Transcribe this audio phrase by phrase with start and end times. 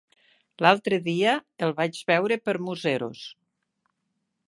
[0.65, 1.35] L'altre dia
[1.67, 3.25] el vaig veure per Museros.